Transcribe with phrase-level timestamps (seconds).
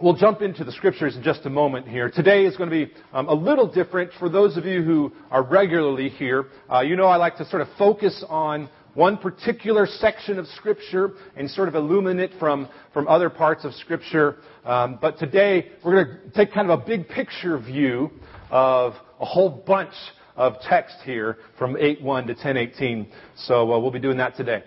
[0.00, 2.08] We'll jump into the scriptures in just a moment here.
[2.08, 5.42] Today is going to be um, a little different for those of you who are
[5.42, 6.46] regularly here.
[6.72, 11.14] Uh, you know I like to sort of focus on one particular section of Scripture
[11.36, 14.36] and sort of illuminate from, from other parts of Scripture.
[14.64, 18.12] Um, but today we're going to take kind of a big picture view
[18.52, 19.94] of a whole bunch
[20.36, 23.08] of text here from 8.1 to 10.18.
[23.34, 24.62] So uh, we'll be doing that today.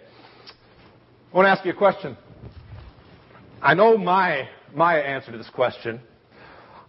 [1.34, 2.18] I want to ask you a question.
[3.62, 6.02] I know my my answer to this question.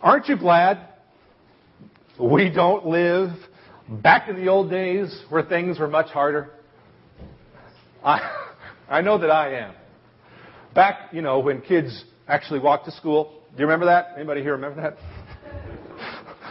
[0.01, 0.89] Aren't you glad
[2.19, 3.31] we don't live
[3.89, 6.51] back in the old days where things were much harder?
[8.03, 8.21] I,
[8.89, 9.75] I know that I am.
[10.75, 13.43] Back, you know, when kids actually walked to school.
[13.55, 14.15] Do you remember that?
[14.17, 14.97] Anybody here remember that?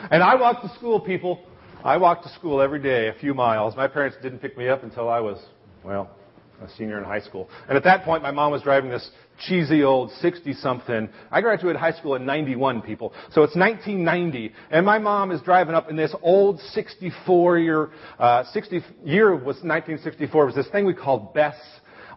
[0.12, 1.44] and I walked to school, people.
[1.84, 3.76] I walked to school every day, a few miles.
[3.76, 5.44] My parents didn't pick me up until I was,
[5.84, 6.12] well,
[6.64, 7.50] a senior in high school.
[7.68, 9.10] And at that point, my mom was driving this
[9.48, 11.10] cheesy old 60 something.
[11.32, 13.14] I graduated high school in 91, people.
[13.32, 14.54] So it's 1990.
[14.70, 19.58] And my mom is driving up in this old 64 year, uh, 60 year was
[19.64, 21.56] 1964, was this thing we called Bess,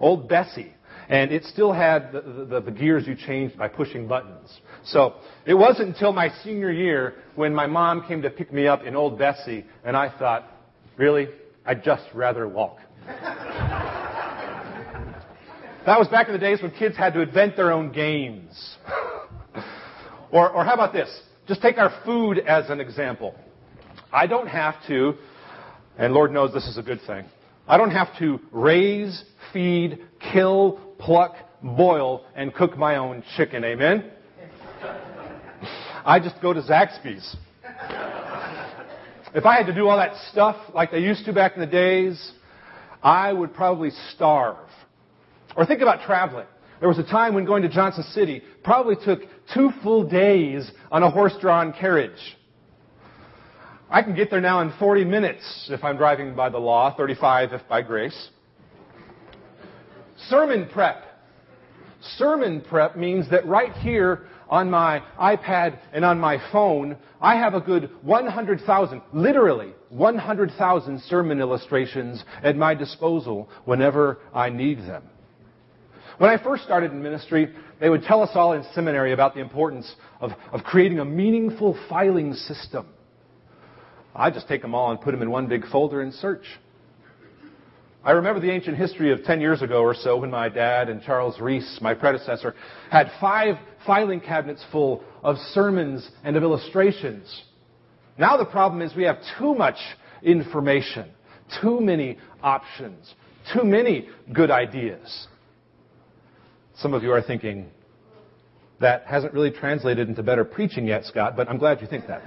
[0.01, 0.73] old Bessie.
[1.09, 4.59] And it still had the, the, the gears you changed by pushing buttons.
[4.85, 5.15] So
[5.47, 8.97] it wasn't until my senior year when my mom came to pick me up in
[8.97, 10.51] old Bessie, and I thought,
[10.97, 11.29] really?
[11.67, 12.79] I'd just rather walk.
[15.87, 18.77] That was back in the days when kids had to invent their own games.
[20.33, 21.11] or, or how about this?
[21.47, 23.35] Just take our food as an example.
[24.11, 25.15] I don't have to,
[25.99, 27.27] and Lord knows this is a good thing,
[27.69, 30.01] I don't have to raise, feed,
[30.33, 33.63] kill, pluck, boil, and cook my own chicken.
[33.63, 34.11] Amen?
[36.07, 37.37] I just go to Zaxby's.
[39.35, 41.67] If I had to do all that stuff like they used to back in the
[41.67, 42.33] days,
[43.03, 44.69] I would probably starve.
[45.57, 46.47] Or think about traveling.
[46.81, 49.21] There was a time when going to Johnson City probably took
[49.55, 52.37] two full days on a horse-drawn carriage.
[53.91, 57.53] I can get there now in 40 minutes if I'm driving by the law, 35
[57.53, 58.31] if by grace.
[60.29, 61.05] Sermon prep.
[62.17, 67.55] Sermon prep means that right here on my iPad and on my phone, I have
[67.55, 75.05] a good 100,000, literally 100,000 sermon illustrations at my disposal whenever I need them.
[76.19, 79.41] When I first started in ministry, they would tell us all in seminary about the
[79.41, 82.87] importance of, of creating a meaningful filing system.
[84.15, 86.45] I just take them all and put them in one big folder and search.
[88.05, 91.03] I remember the ancient history of 10 years ago or so when my dad and
[91.03, 92.55] Charles Reese, my predecessor,
[92.91, 97.43] had five filing cabinets full of sermons and of illustrations.
[98.19, 99.79] Now the problem is we have too much
[100.23, 101.11] information,
[101.61, 103.13] too many options,
[103.53, 105.27] too many good ideas.
[106.77, 107.71] Some of you are thinking,
[108.81, 112.23] that hasn't really translated into better preaching yet, Scott, but I'm glad you think that.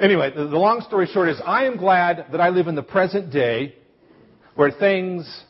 [0.00, 2.82] anyway, the, the long story short is I am glad that I live in the
[2.82, 3.74] present day
[4.54, 5.44] where things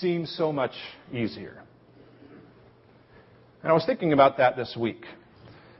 [0.00, 0.72] seem so much
[1.12, 1.62] easier.
[3.62, 5.04] And I was thinking about that this week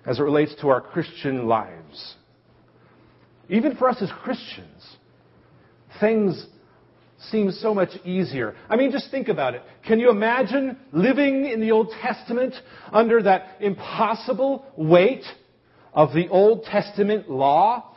[0.07, 2.15] as it relates to our Christian lives.
[3.49, 4.97] Even for us as Christians,
[6.01, 6.47] things
[7.31, 8.55] seems so much easier.
[8.69, 9.63] I mean, just think about it.
[9.87, 12.55] Can you imagine living in the Old Testament
[12.93, 15.25] under that impossible weight
[15.93, 17.95] of the Old Testament law?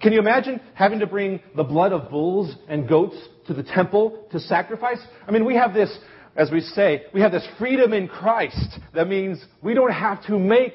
[0.00, 3.16] Can you imagine having to bring the blood of bulls and goats
[3.46, 4.98] to the temple to sacrifice?
[5.26, 5.96] I mean, we have this,
[6.36, 8.78] as we say, we have this freedom in Christ.
[8.94, 10.74] That means we don't have to make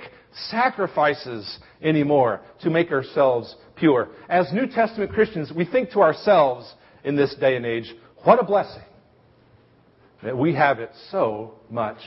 [0.49, 4.09] sacrifices anymore to make ourselves pure.
[4.29, 6.71] As New Testament Christians, we think to ourselves,
[7.03, 8.83] in this day and age, what a blessing
[10.23, 11.97] that we have it so much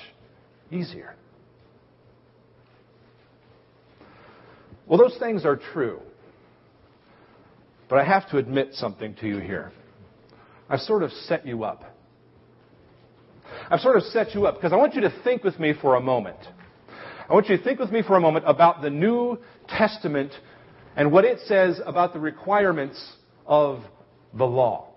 [0.71, 1.15] easier.
[4.87, 6.01] Well, those things are true.
[7.89, 9.73] But I have to admit something to you here.
[10.69, 11.85] I've sort of set you up.
[13.71, 15.95] I've sort of set you up because I want you to think with me for
[15.97, 16.39] a moment.
[17.29, 19.39] I want you to think with me for a moment about the New
[19.69, 20.33] Testament
[20.97, 23.15] and what it says about the requirements
[23.47, 23.81] of
[24.37, 24.89] the law.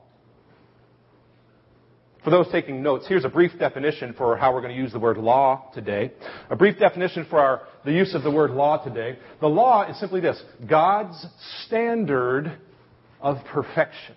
[2.24, 5.00] For those taking notes, here's a brief definition for how we're going to use the
[5.00, 6.12] word law today.
[6.50, 9.18] A brief definition for our, the use of the word law today.
[9.40, 11.26] The law is simply this God's
[11.66, 12.52] standard
[13.22, 14.16] of perfection.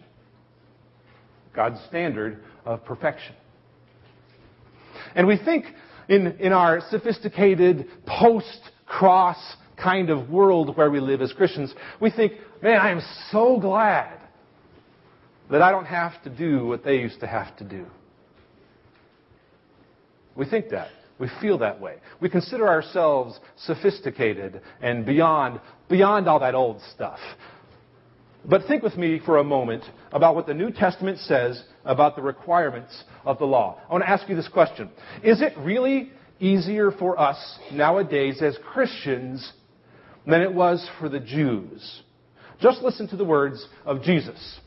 [1.55, 3.35] God's standard of perfection.
[5.15, 5.67] And we think
[6.09, 9.39] in, in our sophisticated post cross
[9.81, 12.33] kind of world where we live as Christians, we think,
[12.63, 13.01] man, I am
[13.31, 14.20] so glad
[15.51, 17.87] that I don't have to do what they used to have to do.
[20.37, 20.89] We think that.
[21.19, 21.97] We feel that way.
[22.21, 27.19] We consider ourselves sophisticated and beyond, beyond all that old stuff.
[28.45, 32.23] But think with me for a moment about what the New Testament says about the
[32.23, 33.79] requirements of the law.
[33.87, 34.89] I want to ask you this question.
[35.23, 39.53] Is it really easier for us nowadays as Christians
[40.27, 42.03] than it was for the Jews?
[42.63, 44.61] Just listen to the words of Jesus.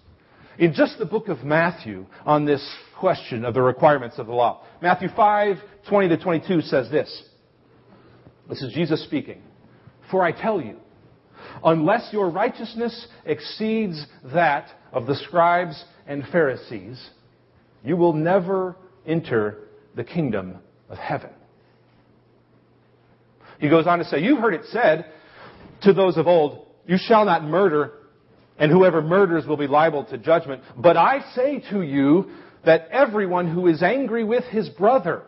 [0.57, 2.63] In just the book of Matthew on this
[2.99, 4.63] question of the requirements of the law.
[4.81, 5.57] Matthew 5,
[5.89, 7.23] 20 to 22 says this.
[8.47, 9.41] This is Jesus speaking.
[10.11, 10.77] For I tell you,
[11.63, 17.09] unless your righteousness exceeds that of the scribes and Pharisees,
[17.83, 18.75] you will never
[19.07, 19.57] enter
[19.95, 20.57] the kingdom
[20.89, 21.31] of heaven.
[23.59, 25.05] He goes on to say, You've heard it said
[25.83, 27.93] to those of old, You shall not murder,
[28.63, 30.63] and whoever murders will be liable to judgment.
[30.77, 32.31] But I say to you
[32.63, 35.23] that everyone who is angry with his brother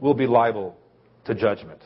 [0.00, 0.76] will be liable
[1.26, 1.78] to judgment.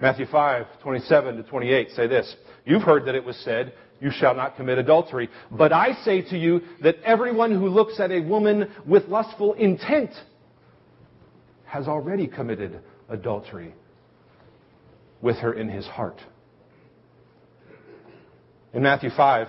[0.00, 2.34] Matthew 5, 27 to 28 say this.
[2.64, 5.30] You've heard that it was said, you shall not commit adultery.
[5.48, 10.10] But I say to you that everyone who looks at a woman with lustful intent
[11.66, 13.76] has already committed adultery
[15.22, 16.20] with her in his heart.
[18.76, 19.48] In Matthew 5,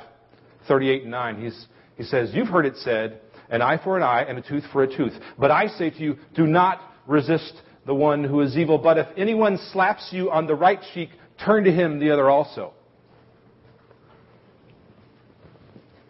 [0.69, 1.65] 38 and 9, he's,
[1.97, 3.19] he says, You've heard it said,
[3.49, 5.11] an eye for an eye and a tooth for a tooth.
[5.37, 7.53] But I say to you, do not resist
[7.85, 8.77] the one who is evil.
[8.77, 11.09] But if anyone slaps you on the right cheek,
[11.43, 12.71] turn to him the other also.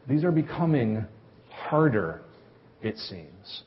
[0.08, 1.04] These are becoming
[1.50, 2.22] harder,
[2.84, 3.64] it seems.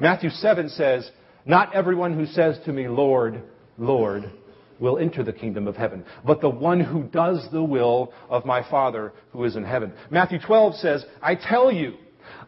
[0.00, 1.10] Matthew 7 says,
[1.44, 3.42] Not everyone who says to me, Lord,
[3.76, 4.30] Lord,
[4.78, 8.68] will enter the kingdom of heaven, but the one who does the will of my
[8.70, 9.92] Father who is in heaven.
[10.10, 11.94] Matthew 12 says, I tell you,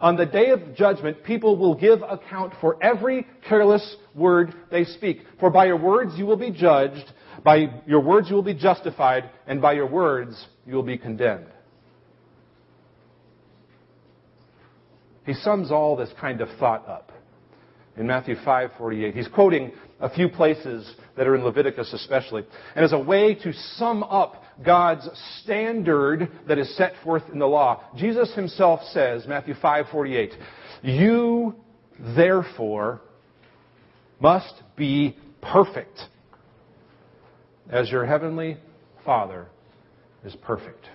[0.01, 5.23] on the day of judgment, people will give account for every careless word they speak.
[5.41, 7.13] For by your words you will be judged,
[7.45, 11.47] by your words you will be justified, and by your words you will be condemned.
[15.25, 17.13] He sums all this kind of thought up
[17.99, 19.15] in Matthew 5:48.
[19.15, 22.45] He's quoting a few places that are in Leviticus especially.
[22.77, 25.09] And as a way to sum up God's
[25.43, 30.37] standard that is set forth in the law, Jesus himself says, Matthew 5:48,
[30.83, 31.56] "You
[31.99, 33.00] therefore
[34.21, 36.06] must be perfect
[37.69, 38.59] as your heavenly
[39.05, 39.49] Father
[40.25, 40.89] is perfect."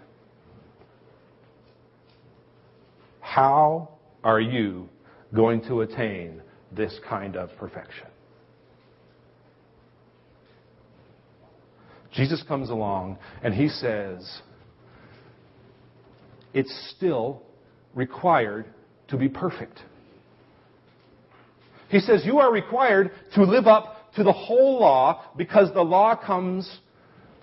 [3.20, 3.90] How
[4.24, 4.88] are you
[5.34, 6.42] going to attain
[6.76, 8.08] this kind of perfection?
[12.14, 14.42] Jesus comes along and he says,
[16.54, 17.42] it's still
[17.96, 18.66] required
[19.08, 19.80] to be perfect.
[21.90, 26.16] He says, you are required to live up to the whole law because the law
[26.16, 26.80] comes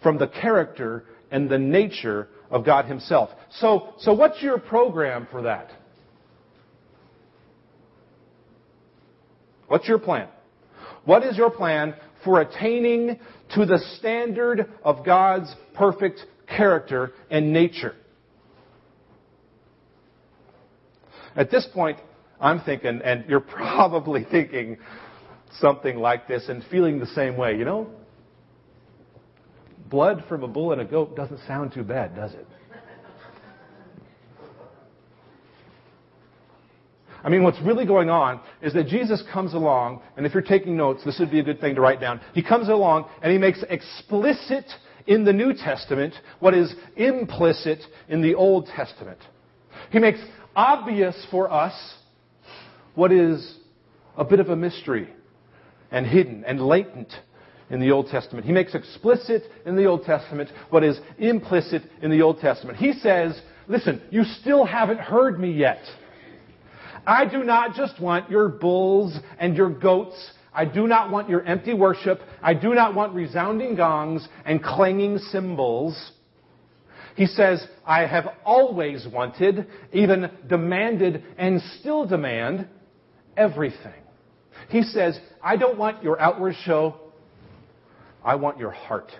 [0.03, 3.31] from the character and the nature of God Himself.
[3.59, 5.71] So, so what's your program for that?
[9.71, 10.27] What's your plan?
[11.05, 11.95] What is your plan
[12.25, 13.19] for attaining
[13.55, 17.95] to the standard of God's perfect character and nature.
[21.37, 21.99] At this point,
[22.41, 24.79] I'm thinking, and you're probably thinking
[25.61, 27.57] something like this and feeling the same way.
[27.57, 27.91] You know,
[29.89, 32.47] blood from a bull and a goat doesn't sound too bad, does it?
[37.23, 40.77] I mean, what's really going on is that Jesus comes along, and if you're taking
[40.77, 42.21] notes, this would be a good thing to write down.
[42.35, 44.65] He comes along and he makes explicit
[45.07, 49.19] in the New Testament what is implicit in the Old Testament.
[49.91, 50.21] He makes
[50.55, 51.75] obvious for us
[52.95, 53.57] what is
[54.17, 55.09] a bit of a mystery
[55.91, 57.13] and hidden and latent
[57.71, 58.47] in the Old Testament.
[58.47, 62.79] He makes explicit in the Old Testament what is implicit in the Old Testament.
[62.79, 65.81] He says, listen, you still haven't heard me yet.
[67.07, 70.31] I do not just want your bulls and your goats.
[70.53, 72.21] I do not want your empty worship.
[72.43, 76.13] I do not want resounding gongs and clanging cymbals.
[77.17, 82.67] He says, I have always wanted, even demanded, and still demand
[83.37, 83.93] everything.
[84.69, 86.97] He says, I don't want your outward show.
[88.25, 89.11] I want your heart.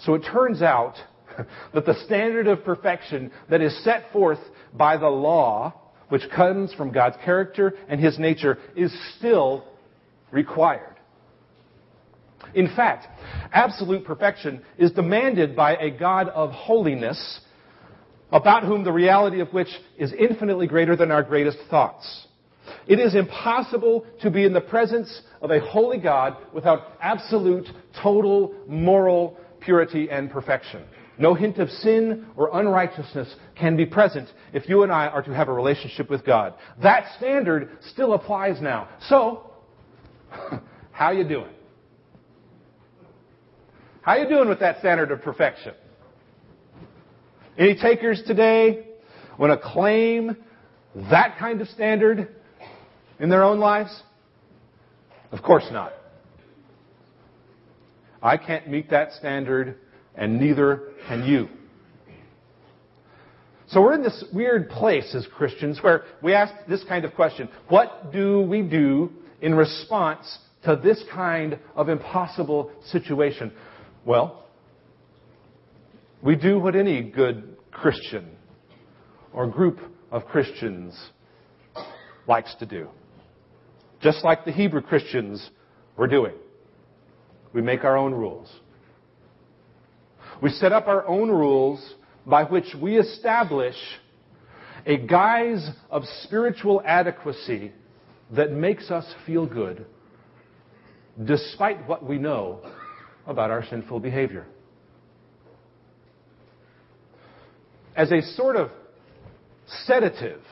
[0.00, 0.94] So it turns out
[1.74, 4.38] that the standard of perfection that is set forth
[4.72, 5.80] by the law
[6.14, 9.64] which comes from God's character and His nature, is still
[10.30, 10.94] required.
[12.54, 13.08] In fact,
[13.52, 17.40] absolute perfection is demanded by a God of holiness,
[18.30, 19.66] about whom the reality of which
[19.98, 22.28] is infinitely greater than our greatest thoughts.
[22.86, 27.66] It is impossible to be in the presence of a holy God without absolute,
[28.00, 30.84] total, moral purity and perfection.
[31.18, 35.34] No hint of sin or unrighteousness can be present if you and I are to
[35.34, 36.54] have a relationship with God.
[36.82, 38.88] That standard still applies now.
[39.08, 39.50] So,
[40.92, 41.50] how you doing?
[44.02, 45.74] How you doing with that standard of perfection?
[47.56, 48.88] Any takers today
[49.38, 50.36] want to claim
[51.10, 52.28] that kind of standard
[53.20, 54.02] in their own lives?
[55.30, 55.92] Of course not.
[58.22, 59.76] I can't meet that standard,
[60.16, 61.48] and neither can you.
[63.68, 67.48] So we're in this weird place as Christians where we ask this kind of question
[67.68, 73.52] What do we do in response to this kind of impossible situation?
[74.04, 74.44] Well,
[76.22, 78.30] we do what any good Christian
[79.32, 79.80] or group
[80.10, 80.98] of Christians
[82.28, 82.88] likes to do.
[84.00, 85.50] Just like the Hebrew Christians
[85.96, 86.34] were doing.
[87.52, 88.52] We make our own rules.
[90.44, 91.94] We set up our own rules
[92.26, 93.76] by which we establish
[94.84, 97.72] a guise of spiritual adequacy
[98.30, 99.86] that makes us feel good
[101.24, 102.60] despite what we know
[103.26, 104.44] about our sinful behavior.
[107.96, 108.68] As a sort of
[109.86, 110.42] sedative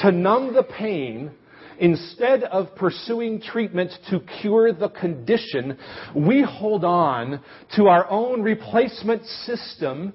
[0.00, 1.30] to numb the pain
[1.78, 5.78] instead of pursuing treatment to cure the condition,
[6.14, 7.40] we hold on
[7.76, 10.12] to our own replacement system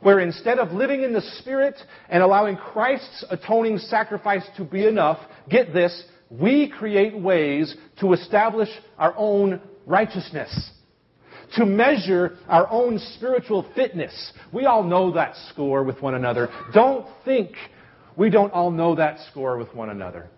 [0.00, 1.76] where instead of living in the Spirit
[2.08, 8.68] and allowing Christ's atoning sacrifice to be enough, get this, we create ways to establish
[8.98, 10.72] our own righteousness
[11.56, 14.32] to measure our own spiritual fitness.
[14.52, 16.48] We all know that score with one another.
[16.72, 17.50] Don't think
[18.16, 20.28] we don't all know that score with one another.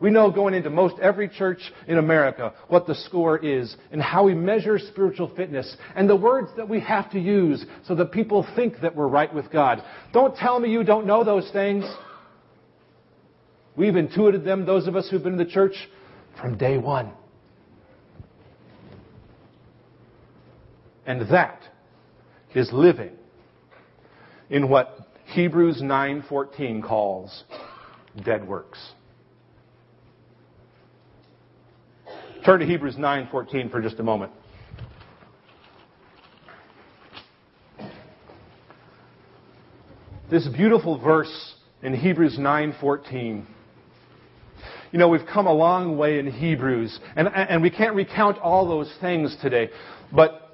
[0.00, 4.24] We know going into most every church in America what the score is and how
[4.24, 8.46] we measure spiritual fitness and the words that we have to use so that people
[8.54, 9.82] think that we're right with God.
[10.12, 11.84] Don't tell me you don't know those things.
[13.76, 15.74] We've intuited them, those of us who've been in the church,
[16.40, 17.12] from day one.
[21.06, 21.62] And that
[22.54, 23.12] is living
[24.50, 27.44] in what Hebrews 9:14 calls
[28.24, 28.78] dead works.
[32.44, 34.32] Turn to Hebrews 9:14 for just a moment.
[40.30, 43.46] This beautiful verse in Hebrews 9:14.
[44.92, 48.66] You know, we've come a long way in Hebrews, and, and we can't recount all
[48.66, 49.68] those things today,
[50.12, 50.50] but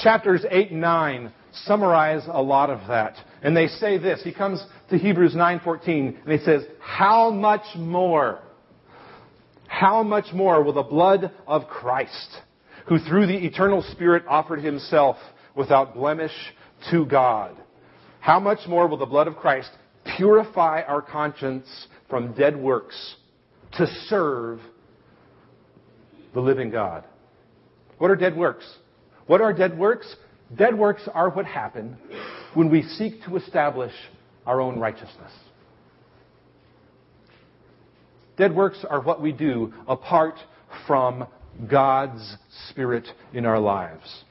[0.00, 3.16] chapters 8 and 9 summarize a lot of that.
[3.42, 4.22] And they say this.
[4.22, 8.40] He comes to Hebrews 9:14 and he says, "How much more
[9.78, 12.40] how much more will the blood of Christ,
[12.88, 15.16] who through the eternal Spirit offered himself
[15.54, 16.32] without blemish
[16.90, 17.54] to God,
[18.18, 19.70] how much more will the blood of Christ
[20.16, 23.16] purify our conscience from dead works
[23.74, 24.58] to serve
[26.34, 27.04] the living God?"
[27.98, 28.78] What are dead works?
[29.26, 30.16] What are dead works?
[30.56, 31.96] Dead works are what happen
[32.54, 33.92] when we seek to establish
[34.44, 35.32] our own righteousness.
[38.38, 40.36] Dead works are what we do apart
[40.86, 41.26] from
[41.68, 42.36] God's
[42.70, 44.24] Spirit in our lives.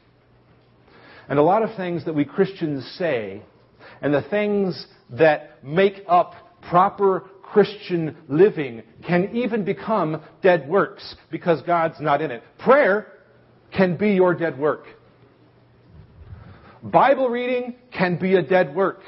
[1.28, 3.44] And a lot of things that we Christians say,
[4.02, 6.34] and the things that make up
[6.70, 12.44] proper Christian living, can even become dead works because God's not in it.
[12.60, 13.08] Prayer
[13.76, 14.86] can be your dead work.
[16.82, 19.02] Bible reading can be a dead work.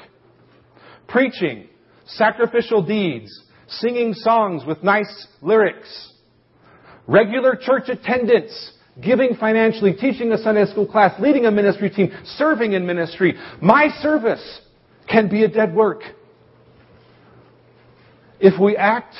[1.08, 1.68] Preaching,
[2.04, 3.30] sacrificial deeds,
[3.70, 6.12] singing songs with nice lyrics,
[7.06, 8.72] regular church attendance,
[9.02, 13.34] giving financially, teaching a Sunday school class, leading a ministry team, serving in ministry.
[13.60, 14.60] My service
[15.08, 16.02] can be a dead work.
[18.38, 19.14] If we act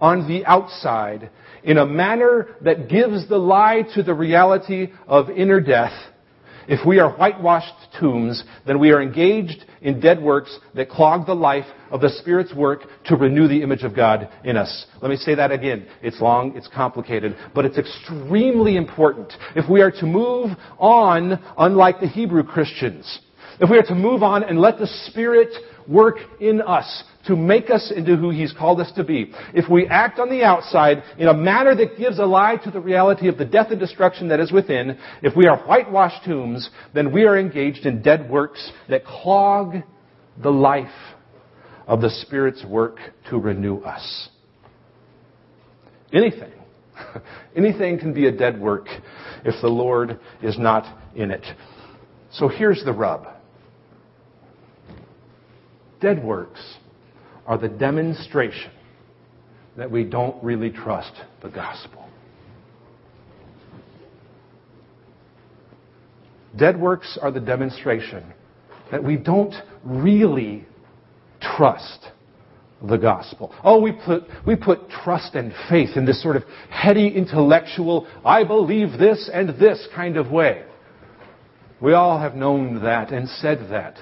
[0.00, 1.30] on the outside
[1.64, 5.92] in a manner that gives the lie to the reality of inner death,
[6.68, 11.34] if we are whitewashed tombs, then we are engaged in dead works that clog the
[11.34, 14.86] life of the Spirit's work to renew the image of God in us.
[15.00, 15.86] Let me say that again.
[16.02, 19.32] It's long, it's complicated, but it's extremely important.
[19.56, 23.20] If we are to move on, unlike the Hebrew Christians,
[23.60, 25.48] if we are to move on and let the Spirit
[25.86, 29.32] work in us to make us into who He's called us to be.
[29.54, 32.80] If we act on the outside in a manner that gives a lie to the
[32.80, 37.12] reality of the death and destruction that is within, if we are whitewashed tombs, then
[37.12, 39.76] we are engaged in dead works that clog
[40.42, 40.86] the life
[41.86, 42.98] of the Spirit's work
[43.30, 44.28] to renew us.
[46.12, 46.52] Anything.
[47.56, 48.86] Anything can be a dead work
[49.44, 51.44] if the Lord is not in it.
[52.30, 53.26] So here's the rub.
[56.00, 56.60] Dead works
[57.46, 58.70] are the demonstration
[59.76, 61.12] that we don't really trust
[61.42, 62.08] the gospel.
[66.56, 68.32] Dead works are the demonstration
[68.90, 70.66] that we don't really
[71.40, 72.08] trust
[72.82, 73.54] the gospel.
[73.64, 78.44] Oh, we put, we put trust and faith in this sort of heady intellectual, I
[78.44, 80.64] believe this and this kind of way.
[81.80, 83.96] We all have known that and said that.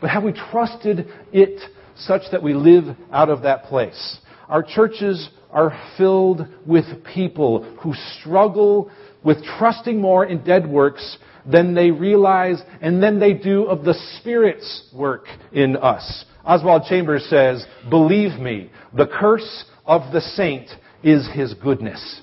[0.00, 1.60] But have we trusted it
[1.96, 4.18] such that we live out of that place?
[4.48, 8.90] Our churches are filled with people who struggle
[9.22, 11.18] with trusting more in dead works
[11.50, 16.24] than they realize and than they do of the Spirit's work in us.
[16.44, 20.70] Oswald Chambers says, Believe me, the curse of the saint
[21.02, 22.22] is his goodness.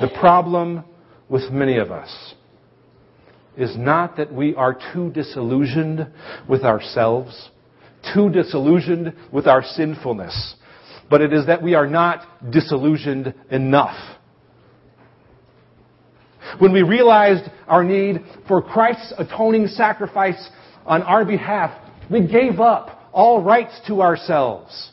[0.00, 0.84] The problem
[1.28, 2.34] with many of us
[3.56, 6.06] is not that we are too disillusioned
[6.48, 7.50] with ourselves,
[8.14, 10.54] too disillusioned with our sinfulness,
[11.08, 13.96] but it is that we are not disillusioned enough.
[16.58, 20.48] When we realized our need for Christ's atoning sacrifice
[20.84, 21.72] on our behalf,
[22.10, 24.92] we gave up all rights to ourselves.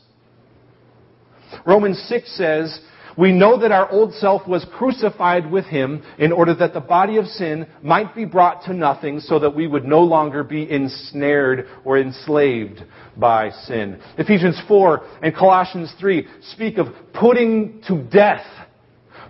[1.66, 2.80] Romans 6 says,
[3.16, 7.18] we know that our old self was crucified with him in order that the body
[7.18, 11.68] of sin might be brought to nothing so that we would no longer be ensnared
[11.84, 12.82] or enslaved
[13.16, 14.00] by sin.
[14.18, 18.46] Ephesians 4 and Colossians 3 speak of putting to death,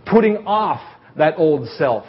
[0.07, 0.81] putting off
[1.17, 2.07] that old self.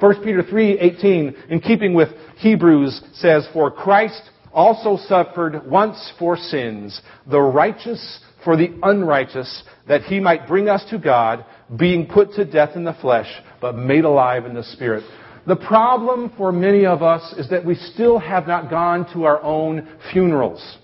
[0.00, 7.00] 1 Peter 3:18 in keeping with Hebrews says for Christ also suffered once for sins
[7.26, 11.44] the righteous for the unrighteous, that he might bring us to God,
[11.76, 13.28] being put to death in the flesh,
[13.60, 15.04] but made alive in the Spirit.
[15.46, 19.42] The problem for many of us is that we still have not gone to our
[19.42, 20.78] own funerals.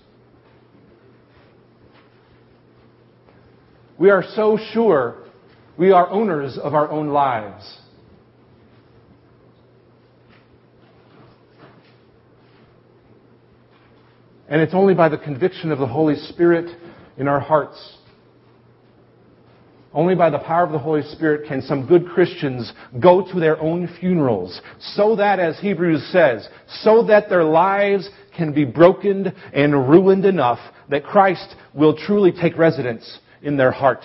[3.97, 5.23] We are so sure
[5.77, 7.77] we are owners of our own lives.
[14.49, 16.75] And it's only by the conviction of the Holy Spirit
[17.17, 17.96] in our hearts.
[19.97, 23.59] Only by the power of the Holy Spirit can some good Christians go to their
[23.59, 26.47] own funerals, so that, as Hebrews says,
[26.83, 28.07] so that their lives
[28.37, 30.59] can be broken and ruined enough
[30.91, 34.01] that Christ will truly take residence in their heart.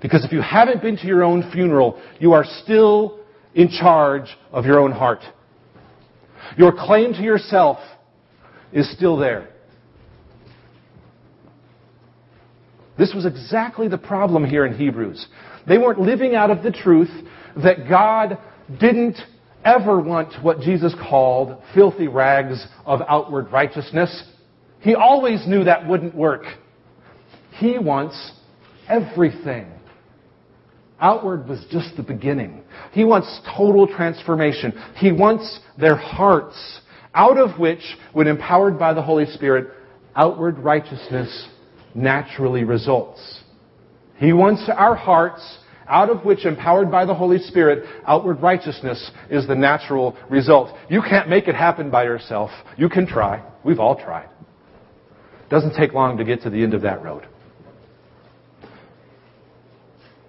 [0.00, 3.20] Because if you haven't been to your own funeral, you are still
[3.54, 5.20] in charge of your own heart.
[6.56, 7.76] Your claim to yourself
[8.72, 9.50] is still there.
[12.98, 15.26] This was exactly the problem here in Hebrews.
[15.66, 17.10] They weren't living out of the truth
[17.62, 18.38] that God
[18.80, 19.18] didn't
[19.64, 24.24] ever want what Jesus called filthy rags of outward righteousness.
[24.80, 26.44] He always knew that wouldn't work.
[27.58, 28.32] He wants
[28.88, 29.70] everything.
[31.00, 32.62] Outward was just the beginning.
[32.92, 34.72] He wants total transformation.
[34.96, 36.80] He wants their hearts,
[37.14, 39.68] out of which, when empowered by the Holy Spirit,
[40.14, 41.48] outward righteousness
[41.94, 43.40] naturally results.
[44.16, 49.46] He wants our hearts, out of which, empowered by the Holy Spirit, outward righteousness is
[49.46, 50.76] the natural result.
[50.88, 52.50] You can't make it happen by yourself.
[52.76, 53.44] You can try.
[53.64, 54.28] We've all tried.
[55.50, 57.28] Doesn't take long to get to the end of that road.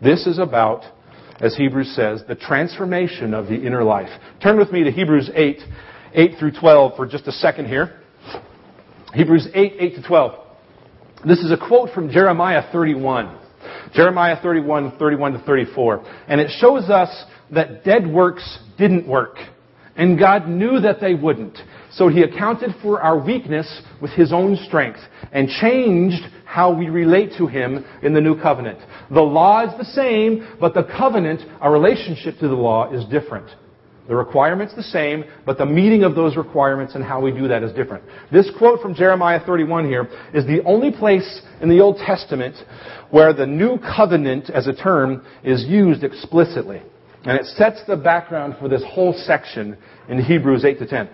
[0.02, 0.84] This is about,
[1.40, 4.10] as Hebrews says, the transformation of the inner life.
[4.44, 5.60] Turn with me to Hebrews 8,
[6.14, 8.00] 8 through 12 for just a second here.
[9.14, 10.45] Hebrews 8, 8 to 12.
[11.26, 13.40] This is a quote from Jeremiah 31.
[13.96, 16.06] Jeremiah 31, 31 to 34.
[16.28, 17.10] And it shows us
[17.52, 19.38] that dead works didn't work.
[19.96, 21.58] And God knew that they wouldn't.
[21.94, 25.00] So He accounted for our weakness with His own strength
[25.32, 28.78] and changed how we relate to Him in the new covenant.
[29.10, 33.50] The law is the same, but the covenant, our relationship to the law, is different.
[34.08, 37.64] The requirement's the same, but the meeting of those requirements and how we do that
[37.64, 38.04] is different.
[38.32, 42.56] This quote from Jeremiah 31 here is the only place in the Old Testament
[43.10, 46.84] where the new covenant as a term is used explicitly.
[47.24, 49.76] And it sets the background for this whole section
[50.08, 51.10] in Hebrews 8 to 10.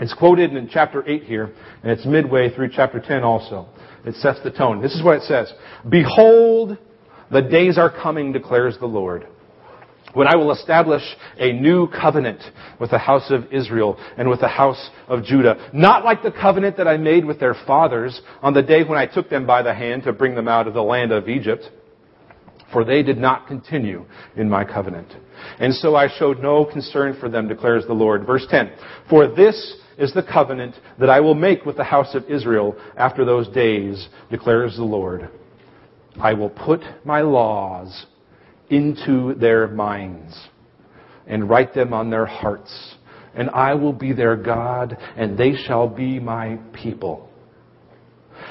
[0.00, 3.68] It's quoted in chapter 8 here, and it's midway through chapter 10 also.
[4.04, 4.80] It sets the tone.
[4.80, 5.52] This is what it says.
[5.88, 6.78] Behold,
[7.32, 9.26] the days are coming, declares the Lord
[10.14, 11.02] when I will establish
[11.38, 12.42] a new covenant
[12.78, 15.70] with the house of Israel and with the house of Judah.
[15.72, 19.06] Not like the covenant that I made with their fathers on the day when I
[19.06, 21.64] took them by the hand to bring them out of the land of Egypt.
[22.72, 25.12] For they did not continue in my covenant.
[25.58, 28.26] And so I showed no concern for them, declares the Lord.
[28.26, 28.72] Verse 10.
[29.10, 33.24] For this is the covenant that I will make with the house of Israel after
[33.26, 35.28] those days, declares the Lord.
[36.20, 38.06] I will put my laws
[38.70, 40.38] into their minds
[41.26, 42.96] and write them on their hearts.
[43.34, 47.28] And I will be their God, and they shall be my people.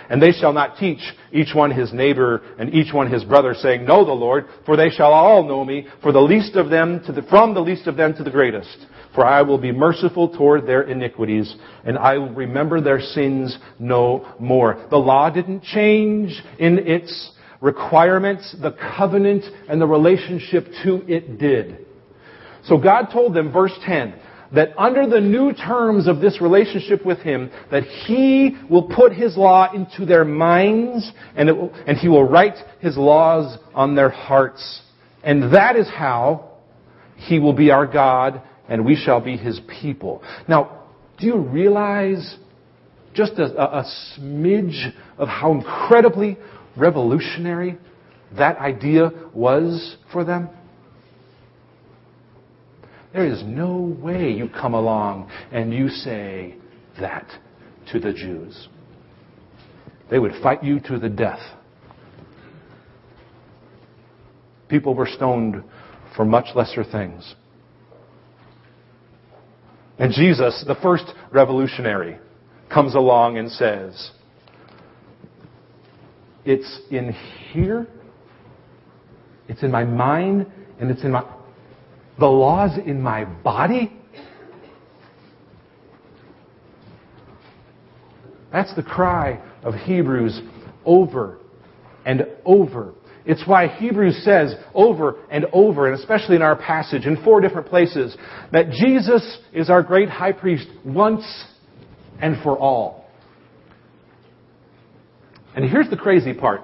[0.09, 0.99] And they shall not teach
[1.31, 4.89] each one his neighbor and each one his brother, saying, Know the Lord, for they
[4.89, 7.97] shall all know me, for the least of them to the, from the least of
[7.97, 8.85] them to the greatest.
[9.13, 14.35] For I will be merciful toward their iniquities, and I will remember their sins no
[14.39, 14.85] more.
[14.89, 21.85] The law didn't change in its requirements, the covenant and the relationship to it did.
[22.65, 24.15] So God told them, verse 10,
[24.53, 29.37] that under the new terms of this relationship with Him, that He will put His
[29.37, 34.81] law into their minds and, will, and He will write His laws on their hearts.
[35.23, 36.51] And that is how
[37.15, 40.23] He will be our God and we shall be His people.
[40.47, 40.85] Now,
[41.19, 42.37] do you realize
[43.13, 43.85] just a, a
[44.17, 46.37] smidge of how incredibly
[46.77, 47.77] revolutionary
[48.37, 50.49] that idea was for them?
[53.13, 56.55] There is no way you come along and you say
[56.99, 57.27] that
[57.91, 58.69] to the Jews.
[60.09, 61.41] They would fight you to the death.
[64.69, 65.61] People were stoned
[66.15, 67.35] for much lesser things.
[69.99, 72.17] And Jesus, the first revolutionary,
[72.73, 74.11] comes along and says,
[76.45, 77.13] It's in
[77.51, 77.87] here,
[79.47, 81.23] it's in my mind, and it's in my
[82.19, 83.91] the laws in my body?
[88.51, 90.39] That's the cry of Hebrews
[90.85, 91.39] over
[92.05, 92.93] and over.
[93.25, 97.67] It's why Hebrews says over and over, and especially in our passage in four different
[97.67, 98.15] places,
[98.51, 101.23] that Jesus is our great high priest once
[102.19, 103.00] and for all.
[105.55, 106.61] And here's the crazy part.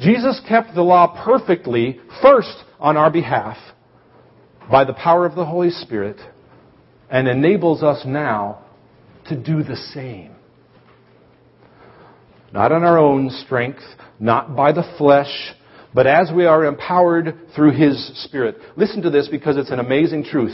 [0.00, 3.56] Jesus kept the law perfectly first on our behalf
[4.70, 6.18] by the power of the Holy Spirit
[7.10, 8.64] and enables us now
[9.28, 10.32] to do the same.
[12.52, 13.82] Not on our own strength,
[14.18, 15.54] not by the flesh,
[15.94, 18.56] but as we are empowered through His Spirit.
[18.76, 20.52] Listen to this because it's an amazing truth.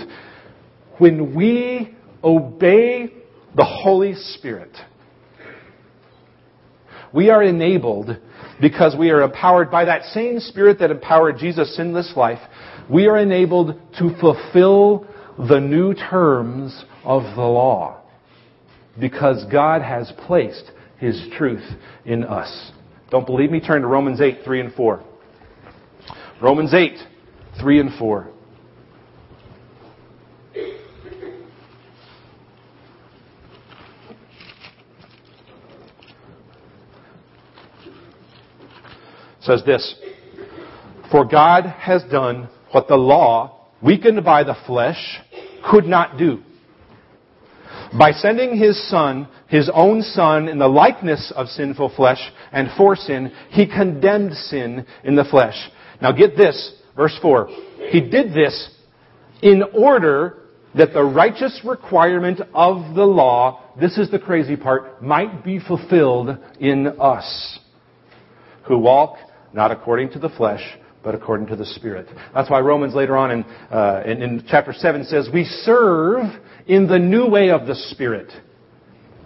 [0.99, 3.13] When we obey
[3.57, 4.71] the Holy Spirit,
[7.15, 8.19] we are enabled
[8.61, 12.41] because we are empowered by that same Spirit that empowered Jesus' sinless life
[12.89, 15.07] we are enabled to fulfill
[15.49, 18.03] the new terms of the law
[19.01, 21.65] because God has placed His truth
[22.05, 22.73] in us.
[23.11, 23.61] Don't believe me?
[23.61, 25.03] Turn to Romans 8, 3 and 4.
[26.43, 26.99] Romans 8,
[27.61, 28.31] 3 and 4.
[39.45, 39.95] Says this
[41.11, 45.21] For God has done what the law, weakened by the flesh,
[45.71, 46.43] could not do.
[47.97, 52.19] By sending his son, his own son, in the likeness of sinful flesh
[52.51, 55.55] and for sin, he condemned sin in the flesh.
[56.03, 57.49] Now get this, verse 4.
[57.91, 58.71] He did this
[59.43, 60.39] in order
[60.75, 66.37] that the righteous requirement of the law, this is the crazy part, might be fulfilled
[66.59, 67.61] in us,
[68.67, 69.19] who walk
[69.55, 70.63] not according to the flesh,
[71.03, 72.09] but according to the Spirit.
[72.35, 76.25] That's why Romans later on in, uh, in, in chapter 7 says, We serve
[76.67, 78.33] in the new way of the Spirit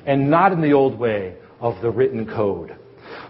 [0.04, 2.76] and not in the old way of the written code.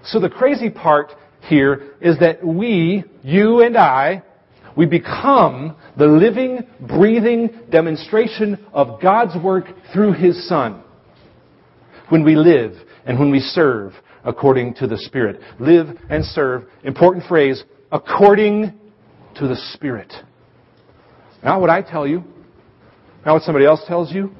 [0.05, 4.23] So the crazy part here is that we, you and I,
[4.77, 10.83] we become the living, breathing demonstration of God's work through His Son.
[12.09, 12.73] When we live
[13.05, 13.93] and when we serve
[14.29, 15.41] according to the Spirit.
[15.59, 16.64] Live and serve.
[16.85, 18.79] Important phrase, according
[19.37, 20.12] to the Spirit.
[21.43, 22.23] Not what I tell you,
[23.25, 24.31] not what somebody else tells you,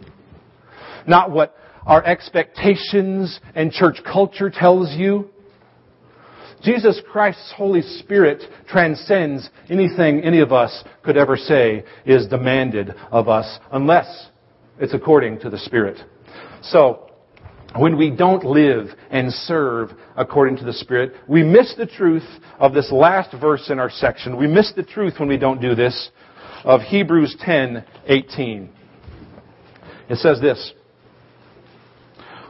[1.07, 5.31] not what our expectations and church culture tells you.
[6.62, 13.29] Jesus Christ's Holy Spirit transcends anything any of us could ever say is demanded of
[13.29, 14.29] us unless
[14.79, 15.98] it's according to the Spirit.
[16.62, 17.08] So,
[17.76, 22.26] when we don't live and serve according to the Spirit, we miss the truth
[22.59, 24.37] of this last verse in our section.
[24.37, 26.11] We miss the truth when we don't do this.
[26.64, 28.68] of Hebrews 10:18.
[30.09, 30.72] It says this: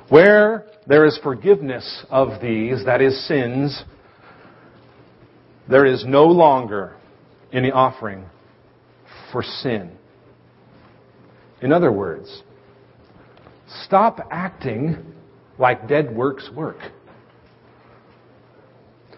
[0.09, 3.85] Where there is forgiveness of these, that is sins,
[5.69, 6.97] there is no longer
[7.53, 8.25] any offering
[9.31, 9.91] for sin.
[11.61, 12.43] In other words,
[13.85, 15.15] stop acting
[15.59, 16.79] like dead works work.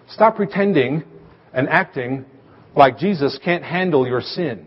[0.08, 1.04] Stop pretending
[1.52, 2.24] and acting
[2.74, 4.66] like Jesus can't handle your sin.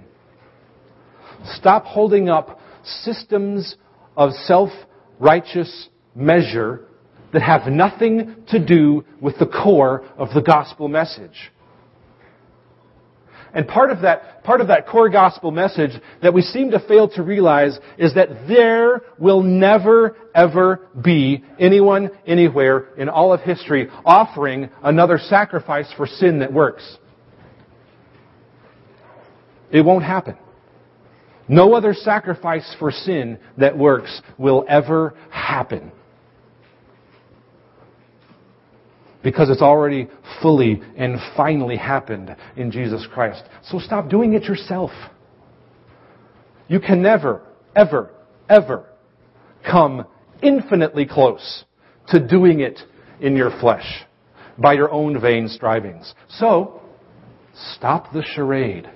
[1.45, 3.75] Stop holding up systems
[4.15, 6.85] of self-righteous measure
[7.33, 11.51] that have nothing to do with the core of the gospel message.
[13.53, 15.91] And part of that, part of that core gospel message
[16.23, 22.09] that we seem to fail to realize is that there will never ever be anyone
[22.25, 26.97] anywhere in all of history offering another sacrifice for sin that works.
[29.71, 30.37] It won't happen.
[31.47, 35.91] No other sacrifice for sin that works will ever happen.
[39.23, 40.09] Because it's already
[40.41, 43.43] fully and finally happened in Jesus Christ.
[43.63, 44.91] So stop doing it yourself.
[46.67, 47.41] You can never,
[47.75, 48.11] ever,
[48.49, 48.85] ever
[49.69, 50.05] come
[50.41, 51.63] infinitely close
[52.09, 52.79] to doing it
[53.21, 54.03] in your flesh
[54.57, 56.13] by your own vain strivings.
[56.27, 56.81] So,
[57.75, 58.89] stop the charade.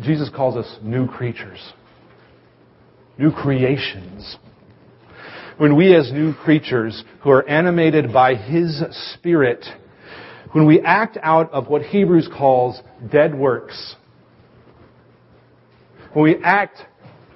[0.00, 1.74] Jesus calls us new creatures
[3.20, 4.38] new creations.
[5.58, 9.66] When we as new creatures who are animated by His Spirit,
[10.52, 12.80] when we act out of what Hebrews calls
[13.12, 13.94] dead works,
[16.14, 16.78] when we act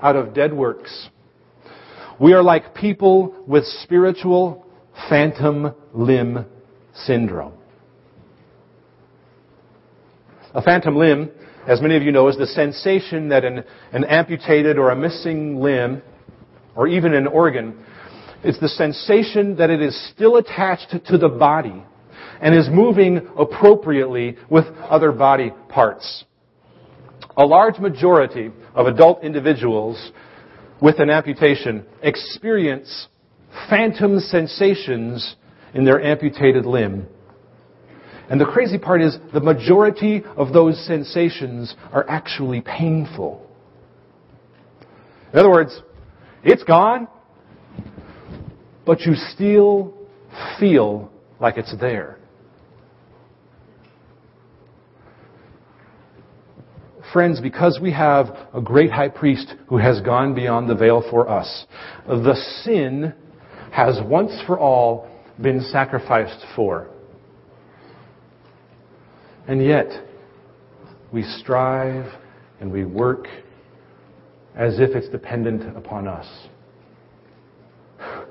[0.00, 1.10] out of dead works,
[2.18, 4.64] we are like people with spiritual
[5.10, 6.46] phantom limb
[6.94, 7.52] syndrome.
[10.54, 11.30] A phantom limb
[11.66, 15.60] as many of you know, is the sensation that an, an amputated or a missing
[15.60, 16.02] limb,
[16.76, 17.76] or even an organ,
[18.42, 21.82] it's the sensation that it is still attached to the body
[22.40, 26.24] and is moving appropriately with other body parts.
[27.36, 30.12] A large majority of adult individuals
[30.80, 33.08] with an amputation experience
[33.70, 35.36] phantom sensations
[35.72, 37.06] in their amputated limb
[38.30, 43.46] and the crazy part is the majority of those sensations are actually painful.
[45.32, 45.82] In other words,
[46.42, 47.08] it's gone,
[48.86, 49.94] but you still
[50.58, 51.10] feel
[51.40, 52.18] like it's there.
[57.12, 61.28] Friends, because we have a great high priest who has gone beyond the veil for
[61.28, 61.66] us,
[62.06, 63.14] the sin
[63.70, 65.08] has once for all
[65.40, 66.88] been sacrificed for.
[69.46, 69.88] And yet,
[71.12, 72.12] we strive
[72.60, 73.26] and we work
[74.56, 76.26] as if it's dependent upon us.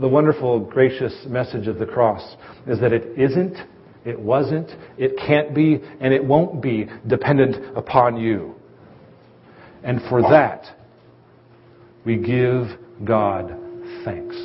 [0.00, 3.56] The wonderful, gracious message of the cross is that it isn't,
[4.04, 8.54] it wasn't, it can't be, and it won't be dependent upon you.
[9.82, 10.66] And for that,
[12.04, 12.66] we give
[13.02, 13.56] God
[14.04, 14.36] thanks.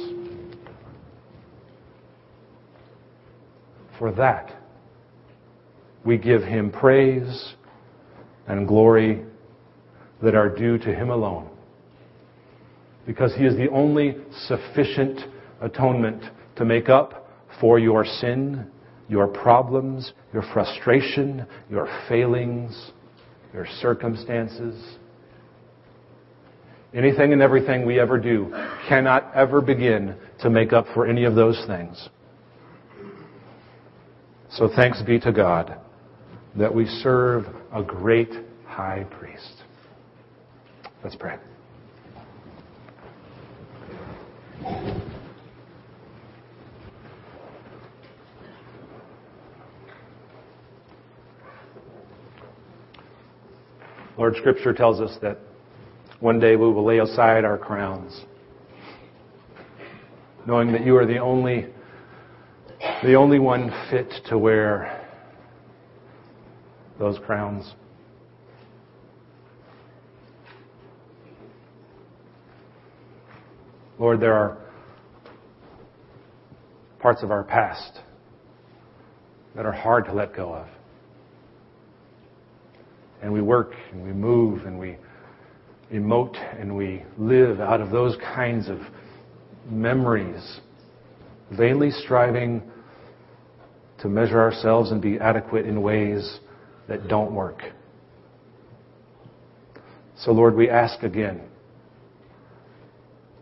[4.00, 4.63] For that,
[6.06, 7.54] we give him praise
[8.48, 9.24] and glory
[10.22, 11.50] that are due to him alone.
[13.06, 14.16] Because he is the only
[14.48, 15.20] sufficient
[15.62, 16.24] atonement
[16.56, 17.28] to make up
[17.60, 18.68] for your sin,
[19.10, 22.92] your problems, your frustration, your failings,
[23.54, 24.98] your circumstances.
[26.94, 28.50] Anything and everything we ever do
[28.88, 32.10] cannot ever begin to make up for any of those things.
[34.52, 35.80] So thanks be to God
[36.56, 38.32] that we serve a great
[38.66, 39.64] high priest.
[41.04, 41.38] Let's pray.
[54.16, 55.40] Lord, Scripture tells us that
[56.20, 58.22] one day we will lay aside our crowns,
[60.46, 61.66] knowing that you are the only,
[63.04, 65.03] the only one fit to wear
[67.00, 67.74] those crowns.
[74.00, 74.58] Lord, there are
[77.00, 78.00] parts of our past
[79.56, 80.68] that are hard to let go of.
[83.22, 84.98] And we work and we move and we
[85.94, 88.80] emote and we live out of those kinds of
[89.70, 90.60] memories,
[91.52, 92.62] vainly striving
[94.00, 96.40] to measure ourselves and be adequate in ways
[96.88, 97.62] that don't work.
[100.18, 101.42] So, Lord, we ask again,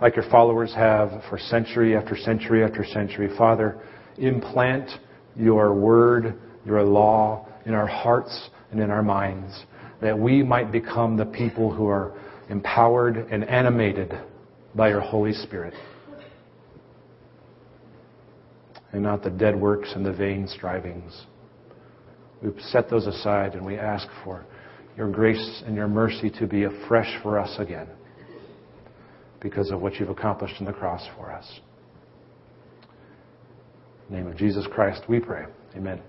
[0.01, 3.79] like your followers have for century after century after century, Father,
[4.17, 4.89] implant
[5.35, 9.65] your word, your law in our hearts and in our minds,
[10.01, 12.17] that we might become the people who are
[12.49, 14.13] empowered and animated
[14.73, 15.73] by your Holy Spirit.
[18.91, 21.25] And not the dead works and the vain strivings.
[22.41, 24.45] We set those aside and we ask for
[24.97, 27.87] your grace and your mercy to be afresh for us again
[29.39, 31.59] because of what you've accomplished in the cross for us.
[34.09, 35.45] In the name of Jesus Christ, we pray.
[35.75, 36.01] Amen.